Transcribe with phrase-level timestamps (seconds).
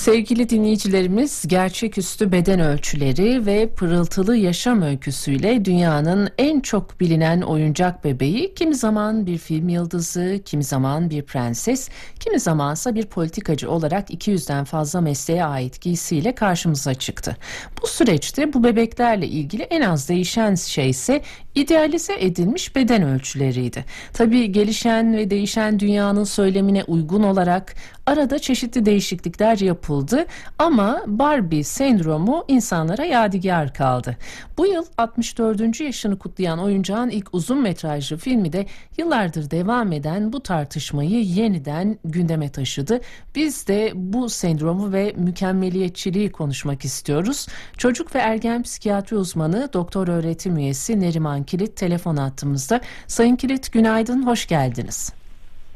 [0.00, 8.54] Sevgili dinleyicilerimiz, gerçeküstü beden ölçüleri ve pırıltılı yaşam öyküsüyle dünyanın en çok bilinen oyuncak bebeği,
[8.54, 11.88] kimi zaman bir film yıldızı, kimi zaman bir prenses,
[12.20, 17.36] kimi zamansa bir politikacı olarak 200'den fazla mesleğe ait giysiyle karşımıza çıktı.
[17.82, 21.22] Bu süreçte bu bebeklerle ilgili en az değişen şey ise
[21.54, 23.84] idealize edilmiş beden ölçüleriydi.
[24.12, 27.74] Tabii gelişen ve değişen dünyanın söylemine uygun olarak
[28.10, 30.26] arada çeşitli değişiklikler yapıldı
[30.58, 34.16] ama Barbie sendromu insanlara yadigar kaldı.
[34.58, 35.80] Bu yıl 64.
[35.80, 38.66] yaşını kutlayan oyuncağın ilk uzun metrajlı filmi de
[38.98, 43.00] yıllardır devam eden bu tartışmayı yeniden gündeme taşıdı.
[43.34, 47.46] Biz de bu sendromu ve mükemmeliyetçiliği konuşmak istiyoruz.
[47.78, 52.80] Çocuk ve ergen psikiyatri uzmanı doktor öğretim üyesi Neriman Kilit telefon attığımızda.
[53.06, 55.12] Sayın Kilit günaydın, hoş geldiniz.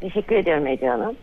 [0.01, 1.16] Teşekkür ediyorum Ece Hanım.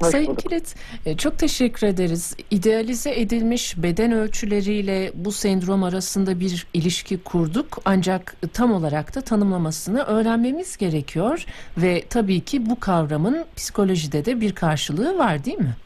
[0.00, 0.38] Hoş Sayın bulduk.
[0.38, 0.74] Kilit,
[1.06, 2.36] e, çok teşekkür ederiz.
[2.50, 7.78] İdealize edilmiş beden ölçüleriyle bu sendrom arasında bir ilişki kurduk.
[7.84, 11.44] Ancak tam olarak da tanımlamasını öğrenmemiz gerekiyor.
[11.78, 15.76] Ve tabii ki bu kavramın psikolojide de bir karşılığı var değil mi?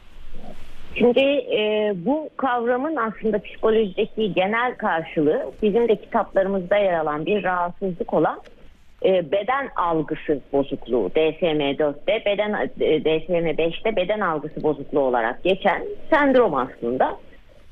[0.95, 8.13] Şimdi e, bu kavramın aslında psikolojideki genel karşılığı bizim de kitaplarımızda yer alan bir rahatsızlık
[8.13, 8.39] olan
[9.05, 17.17] e, beden algısı bozukluğu DSM-4'te beden e, DSM-5'te beden algısı bozukluğu olarak geçen sendrom aslında.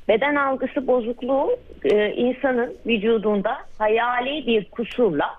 [0.08, 5.30] Beden algısı bozukluğu e, insanın vücudunda hayali bir kusurla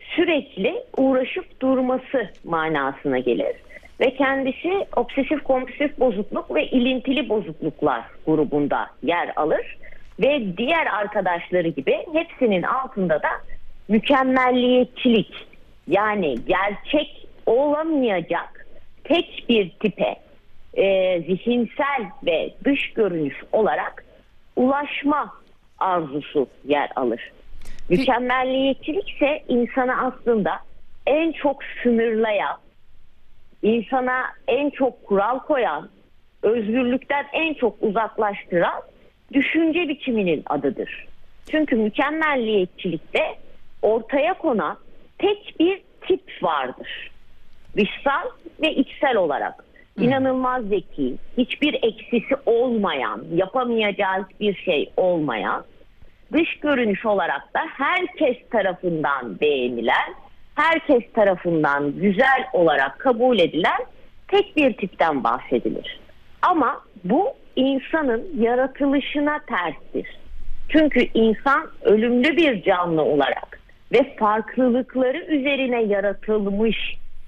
[0.00, 3.56] sürekli uğraşıp durması manasına gelir
[4.00, 9.78] ve kendisi obsesif kompulsif bozukluk ve ilintili bozukluklar grubunda yer alır
[10.20, 13.28] ve diğer arkadaşları gibi hepsinin altında da
[13.88, 15.34] mükemmelliyetçilik
[15.88, 18.66] yani gerçek olamayacak
[19.04, 20.16] tek bir tipe
[20.74, 24.04] e, zihinsel ve dış görünüş olarak
[24.56, 25.34] ulaşma
[25.78, 27.32] arzusu yer alır.
[27.88, 30.60] Mükemmelliyetçilik ise insanı aslında
[31.06, 32.58] en çok sınırlayan,
[33.62, 35.88] insana en çok kural koyan,
[36.42, 38.82] özgürlükten en çok uzaklaştıran
[39.32, 41.06] düşünce biçiminin adıdır.
[41.50, 43.36] Çünkü mükemmelliyetçilikte
[43.82, 44.76] ortaya konan
[45.18, 47.10] tek bir tip vardır.
[47.76, 48.28] Dışsal
[48.62, 49.64] ve içsel olarak.
[50.00, 55.64] inanılmaz zeki, hiçbir eksisi olmayan, yapamayacağı bir şey olmayan,
[56.32, 60.14] dış görünüş olarak da herkes tarafından beğenilen,
[60.54, 63.80] herkes tarafından güzel olarak kabul edilen
[64.28, 66.00] tek bir tipten bahsedilir.
[66.42, 70.18] Ama bu insanın yaratılışına terstir.
[70.68, 73.61] Çünkü insan ölümlü bir canlı olarak
[73.92, 76.76] ve farklılıkları üzerine yaratılmış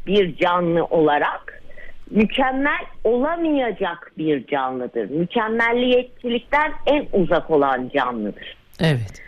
[0.06, 1.62] bir canlı olarak
[2.10, 5.10] mükemmel olamayacak bir canlıdır.
[5.10, 8.56] Mükemmelliyetçilikten en uzak olan canlıdır.
[8.80, 9.22] Evet.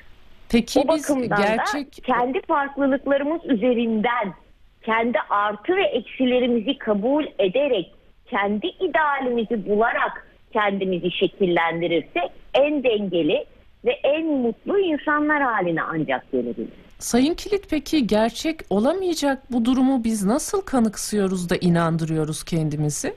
[0.49, 1.93] Peki o biz gerçek...
[1.93, 4.35] kendi farklılıklarımız üzerinden
[4.83, 7.93] kendi artı ve eksilerimizi kabul ederek
[8.27, 13.45] kendi idealimizi bularak kendimizi şekillendirirsek en dengeli
[13.85, 16.86] ve en mutlu insanlar haline ancak gelebiliriz.
[16.99, 23.15] Sayın Kilit peki gerçek olamayacak bu durumu biz nasıl kanıksıyoruz da inandırıyoruz kendimizi?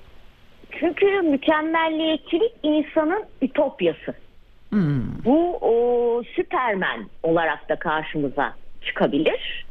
[0.79, 4.13] Çünkü mükemmelliyetçilik insanın ütopyası.
[4.69, 5.23] Hmm.
[5.25, 8.53] Bu o, Süpermen olarak da karşımıza
[8.85, 9.65] çıkabilir.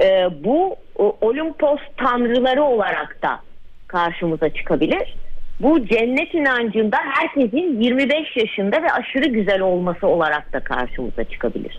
[0.00, 3.40] Ee, bu o, Olimpos tanrıları olarak da
[3.86, 5.16] karşımıza çıkabilir.
[5.60, 11.78] Bu cennet inancında herkesin 25 yaşında ve aşırı güzel olması olarak da karşımıza çıkabilir.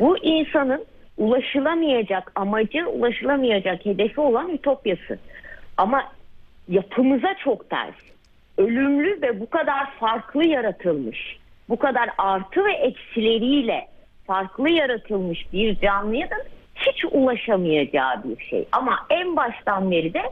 [0.00, 0.84] Bu insanın
[1.18, 5.18] ulaşılamayacak amacı, ulaşılamayacak hedefi olan ütopyası.
[5.76, 6.12] Ama
[6.68, 7.94] yapımıza çok ters.
[8.58, 11.38] Ölümlü ve bu kadar farklı yaratılmış,
[11.68, 13.88] bu kadar artı ve eksileriyle
[14.26, 16.36] farklı yaratılmış bir canlıya da
[16.74, 18.68] hiç ulaşamayacağı bir şey.
[18.72, 20.22] Ama en baştan beri de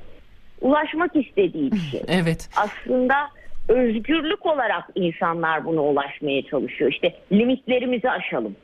[0.60, 2.02] ulaşmak istediği bir şey.
[2.08, 2.48] Evet.
[2.56, 3.14] Aslında
[3.68, 6.92] özgürlük olarak insanlar buna ulaşmaya çalışıyor.
[6.92, 8.56] İşte limitlerimizi aşalım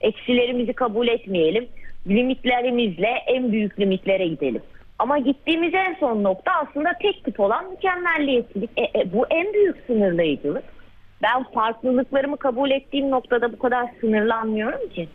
[0.00, 1.68] eksilerimizi kabul etmeyelim.
[2.08, 4.62] Limitlerimizle en büyük limitlere gidelim.
[4.98, 8.70] Ama gittiğimiz en son nokta aslında tek tip olan mükemmelliyetçilik.
[8.76, 10.64] E, e, bu en büyük sınırlayıcılık.
[11.22, 15.08] Ben farklılıklarımı kabul ettiğim noktada bu kadar sınırlanmıyorum ki.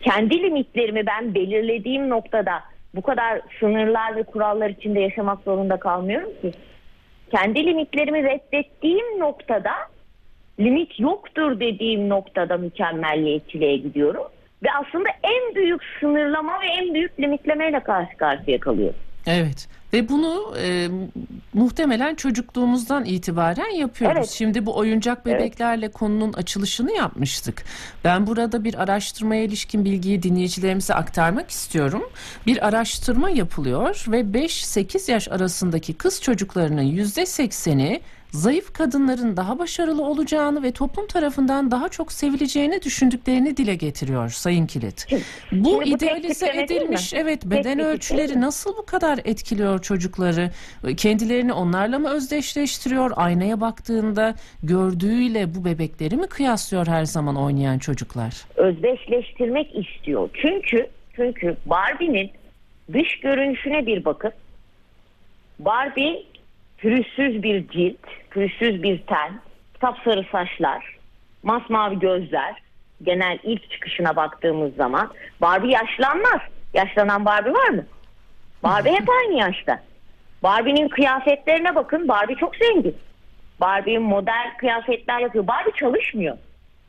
[0.00, 2.62] Kendi limitlerimi ben belirlediğim noktada
[2.94, 6.52] bu kadar sınırlar ve kurallar içinde yaşamak zorunda kalmıyorum ki.
[7.30, 9.72] Kendi limitlerimi reddettiğim noktada
[10.60, 14.24] limit yoktur dediğim noktada mükemmelliyetçiliğe gidiyorum.
[14.62, 18.98] Ve aslında en büyük sınırlama ve en büyük limitlemeyle karşı karşıya kalıyorum.
[19.26, 20.88] Evet ve bunu e,
[21.54, 24.16] muhtemelen çocukluğumuzdan itibaren yapıyoruz.
[24.18, 24.30] Evet.
[24.30, 27.64] Şimdi bu oyuncak bebeklerle konunun açılışını yapmıştık.
[28.04, 32.02] Ben burada bir araştırmaya ilişkin bilgiyi dinleyicilerimize aktarmak istiyorum.
[32.46, 40.62] Bir araştırma yapılıyor ve 5-8 yaş arasındaki kız çocuklarının %80'i zayıf kadınların daha başarılı olacağını
[40.62, 45.06] ve toplum tarafından daha çok sevileceğini düşündüklerini dile getiriyor Sayın Kilit.
[45.10, 48.40] Bu Şimdi bu idealize edilmiş evet beden değil ölçüleri mi?
[48.40, 50.50] nasıl bu kadar etkiliyor çocukları?
[50.96, 53.10] Kendilerini onlarla mı özdeşleştiriyor?
[53.16, 58.34] Aynaya baktığında gördüğüyle bu bebekleri mi kıyaslıyor her zaman oynayan çocuklar?
[58.56, 60.30] özdeşleştirmek istiyor.
[60.42, 60.86] Çünkü
[61.16, 62.30] çünkü Barbie'nin
[62.92, 64.32] dış görünüşüne bir bakın.
[65.58, 66.24] Barbie
[66.78, 69.40] pürüzsüz bir cilt, pürüzsüz bir ten,
[69.80, 70.96] sapsarı saçlar,
[71.42, 72.62] masmavi gözler.
[73.02, 75.10] Genel ilk çıkışına baktığımız zaman
[75.40, 76.40] Barbie yaşlanmaz.
[76.74, 77.84] Yaşlanan Barbie var mı?
[78.62, 79.82] Barbie hep aynı yaşta.
[80.42, 82.08] Barbie'nin kıyafetlerine bakın.
[82.08, 82.96] Barbie çok zengin.
[83.60, 85.46] Barbie model kıyafetler yapıyor.
[85.46, 86.36] Barbie çalışmıyor.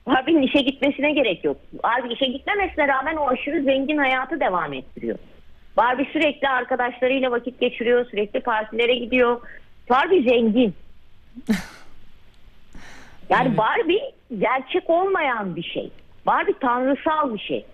[0.05, 1.57] Barbie'nin işe gitmesine gerek yok.
[1.83, 5.17] Barbie işe gitmemesine rağmen o aşırı zengin hayatı devam ettiriyor.
[5.77, 8.05] Barbie sürekli arkadaşlarıyla vakit geçiriyor.
[8.05, 9.41] Sürekli partilere gidiyor.
[9.89, 10.73] Barbie zengin.
[13.29, 13.57] Yani Evet.
[13.57, 15.91] Barbie gerçek olmayan bir şey.
[16.25, 17.65] Barbie tanrısal bir şey.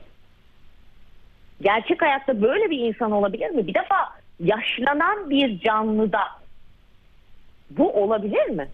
[1.61, 3.67] Gerçek hayatta böyle bir insan olabilir mi?
[3.67, 3.95] Bir defa
[4.39, 6.19] yaşlanan bir canlıda
[7.69, 8.67] bu olabilir mi?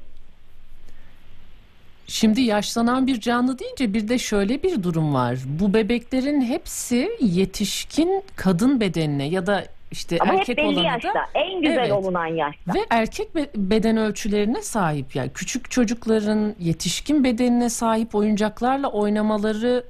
[2.08, 5.40] Şimdi yaşlanan bir canlı deyince bir de şöyle bir durum var.
[5.46, 11.10] Bu bebeklerin hepsi yetişkin kadın bedenine ya da işte Ama erkek hep belli olanı yaşta.
[11.14, 11.92] da En güzel Evet.
[11.92, 12.74] olunan yaşta.
[12.74, 19.84] Ve erkek be- beden ölçülerine sahip yani küçük çocukların yetişkin bedenine sahip oyuncaklarla oynamaları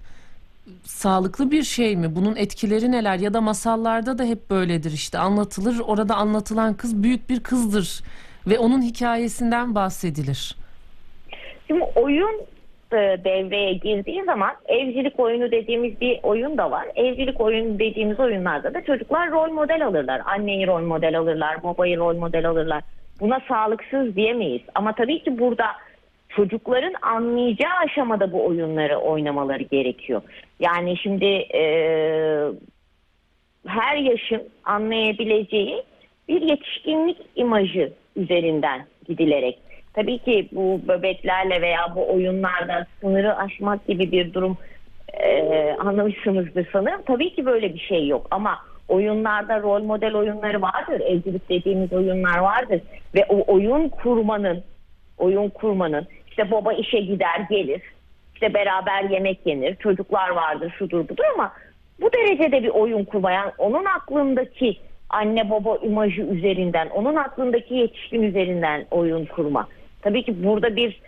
[0.86, 2.16] sağlıklı bir şey mi?
[2.16, 3.20] Bunun etkileri neler?
[3.20, 5.80] Ya da masallarda da hep böyledir işte anlatılır.
[5.80, 8.02] Orada anlatılan kız büyük bir kızdır
[8.48, 10.56] ve onun hikayesinden bahsedilir.
[11.68, 12.42] Şimdi oyun
[12.94, 16.88] e, devreye girdiği zaman evcilik oyunu dediğimiz bir oyun da var.
[16.96, 20.22] Evcilik oyunu dediğimiz oyunlarda da çocuklar rol model alırlar.
[20.26, 22.84] Anneyi rol model alırlar, babayı rol model alırlar.
[23.20, 24.62] Buna sağlıksız diyemeyiz.
[24.76, 25.66] Ama tabii ki burada
[26.30, 30.22] çocukların anlayacağı aşamada bu oyunları oynamaları gerekiyor.
[30.60, 31.64] Yani şimdi e,
[33.68, 35.84] her yaşın anlayabileceği
[36.28, 39.60] bir yetişkinlik imajı üzerinden gidilerek.
[39.94, 44.58] Tabii ki bu bebeklerle veya bu oyunlarda sınırı aşmak gibi bir durum
[45.14, 47.02] e, anlamışsınızdır sanırım.
[47.06, 51.00] Tabii ki böyle bir şey yok ama oyunlarda rol model oyunları vardır.
[51.00, 52.82] Evcilik dediğimiz oyunlar vardır.
[53.16, 54.64] Ve o oyun kurmanın
[55.18, 57.82] oyun kurmanın işte baba işe gider gelir
[58.34, 61.54] işte beraber yemek yenir çocuklar vardır şudur budur ama
[62.02, 64.78] bu derecede bir oyun kurmayan onun aklındaki
[65.10, 69.68] anne baba imajı üzerinden onun aklındaki yetişkin üzerinden oyun kurma.
[70.02, 71.02] Tabii ki burada bir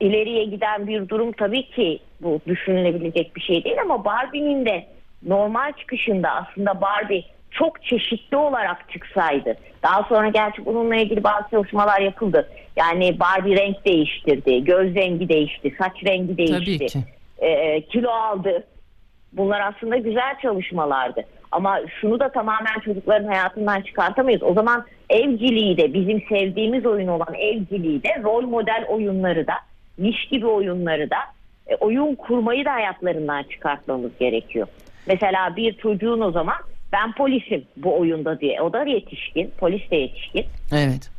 [0.00, 4.86] ileriye giden bir durum tabii ki bu düşünülebilecek bir şey değil ama Barbie'nin de
[5.22, 9.56] normal çıkışında aslında Barbie çok çeşitli olarak çıksaydı.
[9.82, 12.48] Daha sonra gerçi bununla ilgili bazı çalışmalar yapıldı.
[12.76, 16.98] Yani Barbie renk değiştirdi, göz rengi değişti, saç rengi değişti, ki.
[17.38, 18.64] e, kilo aldı.
[19.32, 21.24] Bunlar aslında güzel çalışmalardı.
[21.52, 24.42] Ama şunu da tamamen çocukların hayatından çıkartamayız.
[24.42, 29.54] O zaman evciliği de bizim sevdiğimiz oyun olan evciliği de rol model oyunları da
[29.98, 31.16] niş gibi oyunları da
[31.66, 34.66] e, oyun kurmayı da hayatlarından çıkartmamız gerekiyor.
[35.06, 36.56] Mesela bir çocuğun o zaman
[36.92, 38.62] ben polisim bu oyunda diye.
[38.62, 40.44] O da yetişkin, polis de yetişkin.
[40.72, 41.10] Evet.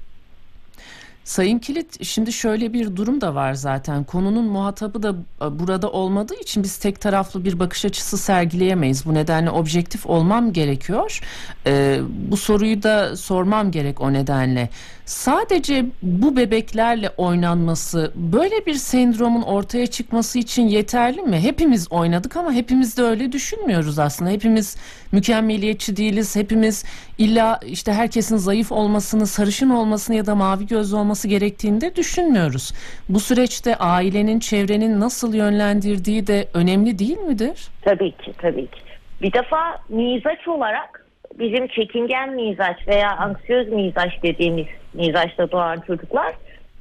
[1.27, 6.36] Sayın Kilit şimdi şöyle bir durum da var zaten konunun muhatabı da e, burada olmadığı
[6.36, 9.05] için biz tek taraflı bir bakış açısı sergileyemeyiz.
[9.05, 11.22] Bu nedenle objektif olmam gerekiyor.
[11.65, 12.00] Ee,
[12.31, 14.69] bu soruyu da sormam gerek o nedenle.
[15.08, 21.40] Sadece bu bebeklerle oynanması böyle bir sendromun ortaya çıkması için yeterli mi?
[21.40, 24.32] Hepimiz oynadık ama hepimiz de öyle düşünmüyoruz aslında.
[24.32, 24.78] Hepimiz
[25.12, 26.36] mükemmeliyetçi değiliz.
[26.36, 26.86] Hepimiz
[27.18, 32.74] illa işte herkesin zayıf olmasını, sarışın olmasını ya da mavi gözlü olması gerektiğini de düşünmüyoruz.
[33.10, 37.68] Bu süreçte ailenin, çevrenin nasıl yönlendirdiği de önemli değil midir?
[37.82, 38.80] Tabii ki, tabii ki.
[39.22, 41.07] Bir defa mizaç olarak
[41.39, 46.34] bizim çekingen mizaç veya anksiyöz mizaç dediğimiz mizaçta doğan çocuklar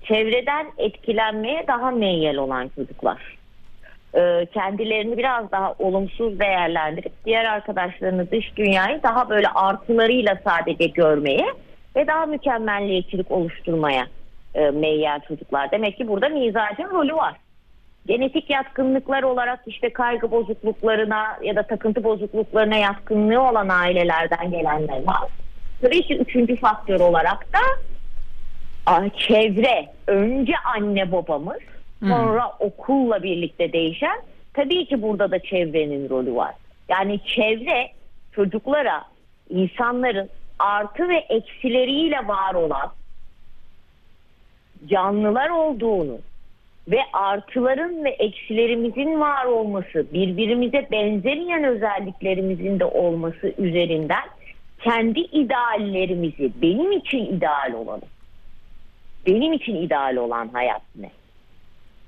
[0.05, 3.37] çevreden etkilenmeye daha meyyal olan çocuklar.
[4.15, 11.47] Ee, kendilerini biraz daha olumsuz değerlendirip diğer arkadaşlarını dış dünyayı daha böyle artılarıyla sadece görmeye
[11.97, 14.07] ve daha mükemmelliyetçilik oluşturmaya
[14.55, 15.71] e, meyyal çocuklar.
[15.71, 17.35] Demek ki burada mizacın rolü var
[18.07, 25.31] genetik yatkınlıklar olarak işte kaygı bozukluklarına ya da takıntı bozukluklarına yatkınlığı olan ailelerden gelenler var.
[25.81, 27.59] Tabii ki üçüncü faktör olarak da
[29.17, 29.89] çevre.
[30.07, 31.59] Önce anne babamız
[32.01, 32.67] sonra hmm.
[32.67, 34.21] okulla birlikte değişen
[34.55, 36.55] tabii ki burada da çevrenin rolü var.
[36.89, 37.89] Yani çevre
[38.33, 39.05] çocuklara
[39.51, 42.93] insanların artı ve eksileriyle var olan
[44.87, 46.19] canlılar olduğunu
[46.89, 54.25] ve artıların ve eksilerimizin var olması, birbirimize benzemeyen özelliklerimizin de olması üzerinden
[54.83, 58.03] kendi ideallerimizi, benim için ideal olanı,
[59.27, 61.11] benim için ideal olan hayat ne?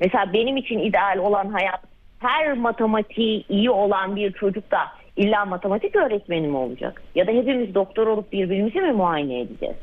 [0.00, 1.80] Mesela benim için ideal olan hayat
[2.18, 4.78] her matematiği iyi olan bir çocuk da
[5.16, 7.02] illa matematik öğretmeni mi olacak?
[7.14, 9.76] Ya da hepimiz doktor olup birbirimizi mi muayene edeceğiz?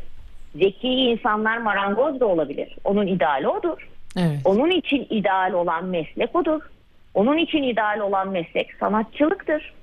[0.56, 2.76] Zeki insanlar marangoz da olabilir.
[2.84, 3.88] Onun ideali odur.
[4.18, 4.40] Evet.
[4.46, 6.62] Onun için ideal olan meslek odur.
[7.14, 9.74] Onun için ideal olan meslek sanatçılıktır.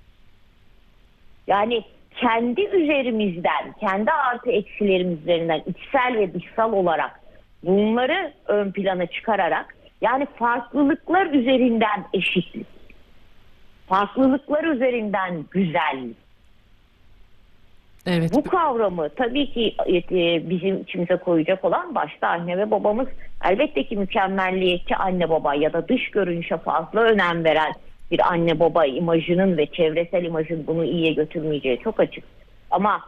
[1.47, 1.85] Yani
[2.17, 7.21] kendi üzerimizden, kendi artı eksilerimiz üzerinden içsel ve dışsal olarak
[7.63, 12.67] bunları ön plana çıkararak yani farklılıklar üzerinden eşitlik,
[13.89, 16.17] farklılıklar üzerinden güzellik,
[18.07, 18.33] Evet.
[18.35, 23.09] Bu kavramı tabii ki e, bizim içimize koyacak olan başta anne ve babamız
[23.45, 27.73] elbette ki mükemmelliyetçi anne baba ya da dış görünüşe fazla önem veren
[28.11, 32.25] bir anne baba imajının ve çevresel imajın bunu iyiye götürmeyeceği çok açık.
[32.71, 33.01] Ama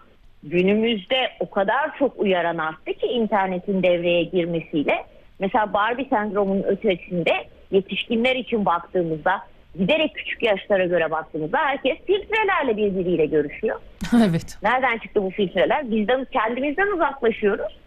[0.42, 5.04] günümüzde o kadar çok uyaran arttı ki internetin devreye girmesiyle
[5.38, 7.32] mesela Barbie sendromunun ötesinde
[7.70, 9.40] yetişkinler için baktığımızda
[9.78, 13.80] giderek küçük yaşlara göre baktığımızda herkes filtrelerle birbiriyle görüşüyor.
[14.28, 14.58] evet.
[14.62, 15.90] Nereden çıktı bu filtreler?
[15.90, 17.78] Bizden kendimizden uzaklaşıyoruz.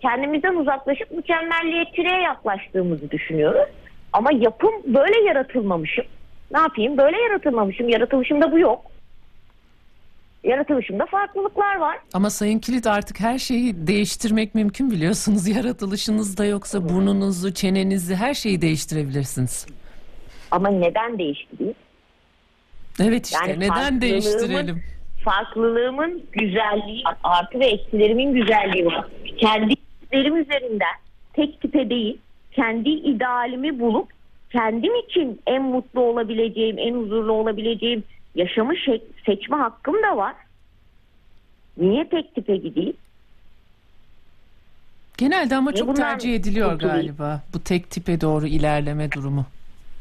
[0.00, 3.68] Kendimizden uzaklaşıp mükemmelliyetçiliğe yaklaştığımızı düşünüyoruz.
[4.12, 6.04] Ama yapım böyle yaratılmamışım.
[6.50, 6.98] Ne yapayım?
[6.98, 7.88] Böyle yaratılmamışım.
[7.88, 8.80] Yaratılışımda bu yok.
[10.44, 11.98] Yaratılışımda farklılıklar var.
[12.12, 15.48] Ama Sayın Kilit artık her şeyi değiştirmek mümkün biliyorsunuz.
[15.56, 19.66] Yaratılışınızda yoksa burnunuzu, çenenizi her şeyi değiştirebilirsiniz.
[20.50, 21.74] Ama neden değiştireyim?
[23.00, 24.82] Evet işte yani neden değiştirelim?
[25.24, 29.06] Farklılığımın güzelliği, artı ve eksilerimin güzelliği var.
[29.38, 30.94] Kendi hislerim üzerinden
[31.32, 32.18] tek tipe değil,
[32.52, 34.10] kendi idealimi bulup
[34.52, 38.74] kendim için en mutlu olabileceğim, en huzurlu olabileceğim yaşamı
[39.26, 40.34] seçme hakkım da var.
[41.76, 42.96] Niye tek tipe gideyim?
[45.18, 49.46] Genelde ama çok tercih ediliyor galiba bu tek tipe doğru ilerleme durumu.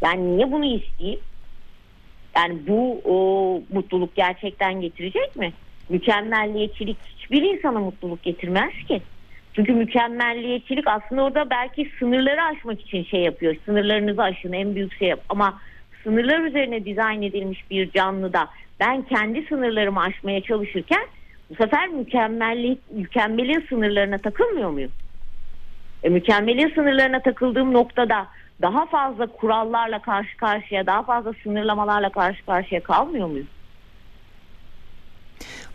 [0.01, 1.19] Yani niye bunu isteyeyim?
[2.35, 3.15] Yani bu o,
[3.73, 5.53] mutluluk gerçekten getirecek mi?
[5.89, 9.01] Mükemmelliyetçilik hiçbir insana mutluluk getirmez ki.
[9.53, 13.55] Çünkü mükemmelliyetçilik aslında orada belki sınırları aşmak için şey yapıyor.
[13.65, 15.19] Sınırlarınızı aşın en büyük şey yap.
[15.29, 15.59] Ama
[16.03, 18.47] sınırlar üzerine dizayn edilmiş bir canlıda
[18.79, 21.07] ben kendi sınırlarımı aşmaya çalışırken
[21.49, 24.91] bu sefer mükemmellik, mükemmelin sınırlarına takılmıyor muyum?
[26.03, 28.27] E, mükemmelin sınırlarına takıldığım noktada
[28.61, 33.47] daha fazla kurallarla karşı karşıya, daha fazla sınırlamalarla karşı karşıya kalmıyor muyuz?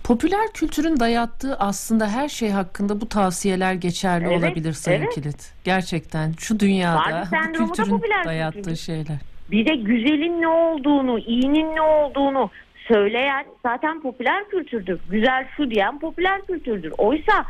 [0.04, 5.14] Popüler kültürün dayattığı aslında her şey hakkında bu tavsiyeler geçerli evet, olabilir Sayın evet.
[5.14, 5.54] Kilit.
[5.64, 8.76] Gerçekten şu dünyada bu kültürün dayattığı kültür.
[8.76, 9.18] şeyler.
[9.50, 12.50] Bir de güzelin ne olduğunu, iyinin ne olduğunu
[12.88, 15.00] söyleyen zaten popüler kültürdür.
[15.10, 16.92] Güzel şu diyen popüler kültürdür.
[16.99, 17.44] Oysa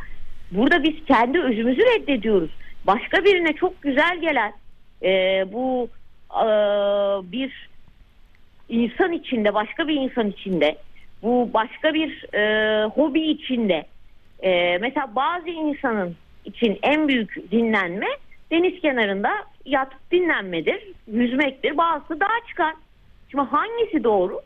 [0.51, 2.51] burada biz kendi özümüzü reddediyoruz.
[2.87, 4.53] Başka birine çok güzel gelen,
[5.03, 5.89] e, bu
[6.31, 6.45] e,
[7.31, 7.69] bir
[8.69, 10.77] insan içinde başka bir insan içinde
[11.23, 13.85] bu başka bir e, hobi içinde
[14.43, 16.15] e, mesela bazı insanın
[16.45, 18.07] için en büyük dinlenme
[18.51, 19.31] deniz kenarında
[19.65, 21.77] yatıp dinlenmedir, yüzmektir.
[21.77, 22.73] Bazısı dağa çıkar.
[23.31, 24.41] Şimdi hangisi doğru?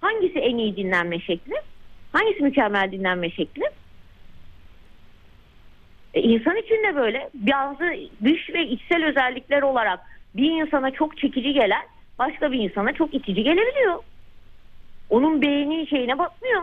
[0.00, 1.54] Hangisi en iyi dinlenme şekli?
[2.12, 3.62] Hangisi mükemmel dinlenme şekli?
[6.14, 7.84] E, insan için de böyle bazı
[8.24, 10.00] dış ve içsel özellikler olarak
[10.36, 11.82] bir insana çok çekici gelen
[12.18, 13.98] başka bir insana çok itici gelebiliyor.
[15.10, 16.62] Onun beğeni şeyine bakmıyor.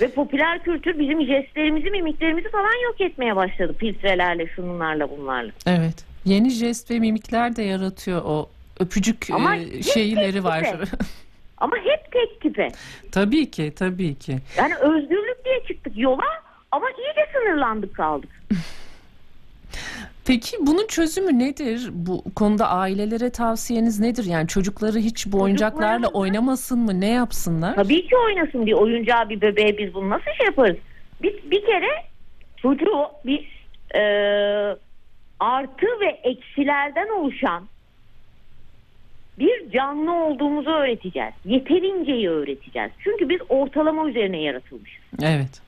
[0.00, 5.52] Ve popüler kültür bizim jestlerimizi, mimiklerimizi falan yok etmeye başladı filtrelerle, şunlarla, bunlarla.
[5.66, 6.04] Evet.
[6.24, 8.48] Yeni jest ve mimikler de yaratıyor o
[8.80, 10.64] öpücük Ama e, şeyleri var.
[11.58, 12.68] Ama hep tek tipe.
[13.12, 14.38] Tabii ki, tabii ki.
[14.56, 18.30] Yani özgürlük diye çıktık yola ama iyice sınırlandık kaldık.
[20.26, 21.88] Peki bunun çözümü nedir?
[21.92, 24.24] Bu konuda ailelere tavsiyeniz nedir?
[24.24, 27.00] Yani çocukları hiç bu oyuncaklarla oynamasın mı?
[27.00, 27.74] Ne yapsınlar?
[27.74, 30.76] Tabii ki oynasın bir oyuncağı bir bebeğe biz bunu nasıl şey yaparız?
[31.22, 31.90] Bir, bir kere
[32.56, 33.40] çocuğu biz
[33.94, 34.02] e,
[35.40, 37.64] artı ve eksilerden oluşan
[39.38, 41.34] bir canlı olduğumuzu öğreteceğiz.
[41.44, 42.90] Yeterinceyi öğreteceğiz.
[42.98, 45.02] Çünkü biz ortalama üzerine yaratılmışız.
[45.22, 45.67] Evet.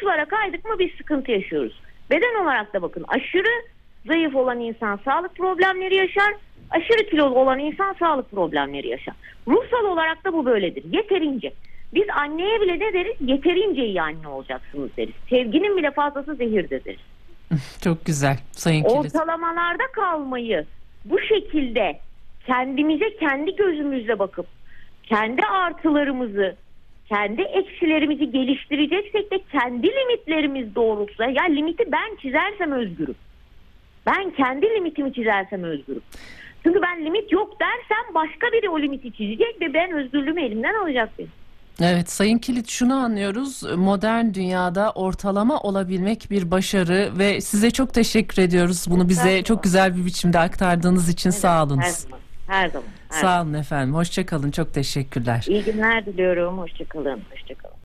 [0.00, 1.80] Biz uçlara kaydık mı biz sıkıntı yaşıyoruz.
[2.10, 3.64] Beden olarak da bakın aşırı
[4.06, 6.34] zayıf olan insan sağlık problemleri yaşar.
[6.70, 9.14] Aşırı kilolu olan insan sağlık problemleri yaşar.
[9.48, 10.84] Ruhsal olarak da bu böyledir.
[10.92, 11.52] Yeterince.
[11.94, 13.16] Biz anneye bile ne deriz?
[13.20, 15.14] Yeterince iyi anne olacaksınız deriz.
[15.30, 17.00] Sevginin bile fazlası zehirdir deriz.
[17.84, 18.38] Çok güzel.
[18.52, 18.96] Sayın Kilit.
[18.96, 20.66] Ortalamalarda kalmayı
[21.04, 21.98] bu şekilde
[22.46, 24.46] kendimize kendi gözümüzle bakıp
[25.02, 26.56] kendi artılarımızı
[27.10, 33.14] kendi eksilerimizi geliştireceksek de kendi limitlerimiz doğrultusunda ya limiti ben çizersem özgürüm.
[34.06, 36.02] Ben kendi limitimi çizersem özgürüm.
[36.62, 41.10] Çünkü ben limit yok dersem başka biri o limiti çizecek ve ben özgürlüğümü elimden alacak
[41.18, 41.30] benim.
[41.82, 43.62] Evet Sayın Kilit şunu anlıyoruz.
[43.76, 48.86] Modern dünyada ortalama olabilmek bir başarı ve size çok teşekkür ediyoruz.
[48.90, 51.86] Bunu bize çok güzel bir biçimde aktardığınız için sağ Her olunuz.
[51.86, 52.20] zaman.
[52.50, 52.88] Her zaman.
[53.08, 53.94] Her Sağ olun efendim.
[53.94, 54.50] Hoşça kalın.
[54.50, 55.44] Çok teşekkürler.
[55.48, 56.58] İyi günler diliyorum.
[56.58, 57.20] Hoşçakalın.
[57.32, 57.74] Hoşçakalın.